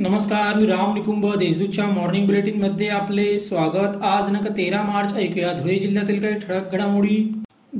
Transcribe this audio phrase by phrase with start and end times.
[0.00, 3.96] नमस्कार मी राम निकुंभ देशदूतच्या मॉर्निंग बुलेटिनमध्ये आपले स्वागत.
[4.02, 5.52] आज नक तेरा मार्च ऐकूया.
[5.52, 7.16] धुळे जिल्ह्यातील काही ठळक घडामोडी.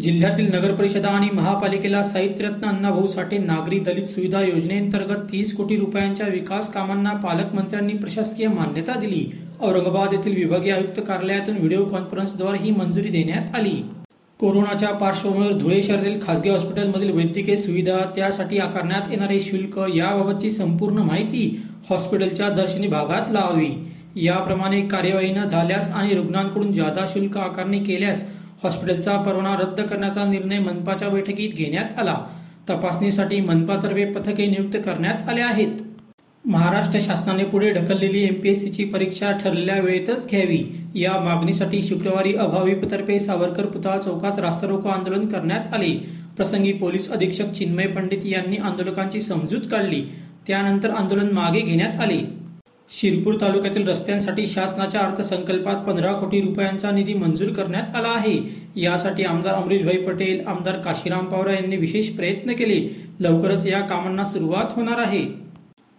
[0.00, 6.72] जिल्ह्यातील नगरपरिषदा आणि महापालिकेला साहित्यरत्न अण्णाभाऊ साठे नागरी दलित सुविधा योजनेअंतर्गत तीस कोटी रुपयांच्या विकास
[6.72, 9.24] कामांना पालकमंत्र्यांनी प्रशासकीय मान्यता दिली.
[9.60, 13.82] औरंगाबाद येथील विभागीय आयुक्त कार्यालयातून व्हिडिओ कॉन्फरन्सद्वारे ही मंजुरी देण्यात आली.
[14.40, 21.62] कोरोनाच्या पार्श्वभूमीवर धुळे शहरातील खासगी हॉस्पिटलमधील वैद्यकीय सुविधा त्यासाठी आकारण्यात येणारे शुल्क याबाबतची संपूर्ण माहिती
[21.90, 23.92] हॉस्पिटलच्या दर्शनी भागात लावावी.
[24.16, 30.58] याप्रमाणे कार्यवाही न झाल्यास आणि रुग्णांकडून जादा शुल्क आकारणी केल्यास हॉस्पिटलचा परवाना रद्द करण्याचा निर्णय
[30.58, 32.18] मनपाच्या बैठकीत घेण्यात आला.
[32.70, 35.68] तपासणीसाठी मनपातर्फे पथके नियुक्त करण्यात आले आहेत.
[36.44, 40.80] महाराष्ट्र शासनाने पुढे ढकललेली एमपीएससीची परीक्षा ठरलेल्या वेळेतच घ्यावी.
[40.94, 46.20] या मागणीसाठी शुक्रवारी अभाविपतर्फे सावरकर पुतळा चौकात रास्तारोको आंदोलन करण्यात आले.
[46.36, 50.02] प्रसंगी पोलीस अधीक्षक चिन्मय पंडित यांनी आंदोलकांची समजूत काढली.
[50.50, 52.18] त्यानंतर आंदोलन मागे घेण्यात आले.
[52.90, 58.34] शिरपूर तालुक्यातील रस्त्यांसाठी शासनाच्या अर्थसंकल्पात पंधरा कोटी रुपयांचा निधी मंजूर करण्यात आला आहे.
[58.76, 62.80] यासाठी आमदार अमरीशभाई पटेल आमदार काशीराम पवार यांनी विशेष प्रयत्न केले.
[63.20, 65.22] लवकरच या कामांना सुरुवात होणार आहे.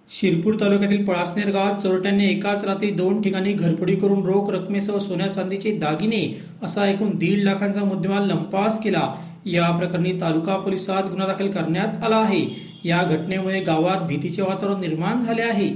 [0.10, 5.72] शिरपूर तालुक्यातील पळासनेर गावात चोरट्यांनी एकाच रात्री दोन ठिकाणी घरफोडी करून रोख रकमेसह सोन्या चांदीचे
[5.72, 9.14] दागिने असा एकूण दीड लाखांचा मुद्देमाल लंपास केला.
[9.46, 12.71] या प्रकरणी तालुका पोलिसात गुन्हा दाखल करण्यात आला आहे.
[12.86, 15.70] या घटनेमुळे गावात भीतीचे वातावरण निर्माण झाले आहे.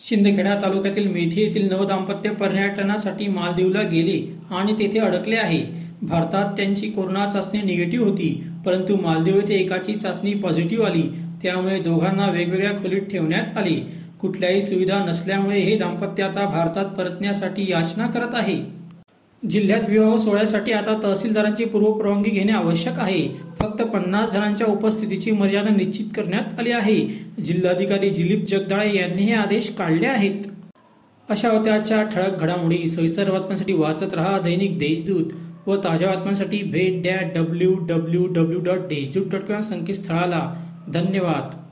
[0.00, 5.64] शिंदखेडा तालुक्यातील मेथी येथील नवदाम्पत्य पर्यटनासाठी मालदीवला गेले आणि तेथे अडकले आहे.
[6.02, 11.02] भारतात त्यांची कोरोना चाचणी निगेटिव्ह होती परंतु मालदीव येथे एकाची चाचणी पॉझिटिव्ह आली.
[11.42, 13.80] त्यामुळे दोघांना वेगवेगळ्या खोलीत ठेवण्यात आले.
[14.20, 18.81] कुठल्याही सुविधा नसल्यामुळे हे दाम्पत्य आता भारतात परतण्यासाठी याचना करत आहे.
[19.50, 23.28] जिल्ह्यात विवाह सोहळ्यासाठी आता तहसीलदारांची पूर्वपरवानगी घेणे आवश्यक आहे.
[23.58, 27.08] फक्त पन्नास जणांच्या उपस्थितीची मर्यादा निश्चित करण्यात आली आहे.
[27.44, 30.34] जिल्हाधिकारी दिलीप जगदाळे यांनी हे आदेश काढले आहेत.
[31.28, 35.24] अशा होत्या आजच्या ठळक घडामोडी सविस्तर बातम्यांसाठी वाचत रहा दैनिक देशदूत
[35.66, 40.54] व ताज्या बातम्यांसाठी भेट द्या W W W dot Deshdoot dot com संकेतस्थळाला.
[40.88, 41.71] धन्यवाद.